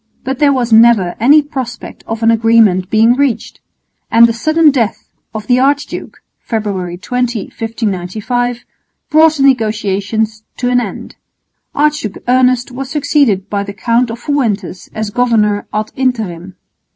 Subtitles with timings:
[0.23, 3.59] But there was never any prospect of an agreement being reached;
[4.09, 8.61] and the sudden death of the archduke (February 20,1595)
[9.11, 11.17] brought the negotiations to an end.
[11.75, 16.55] Archduke Ernest was succeeded by the Count of Fuentes as governor _ad interim.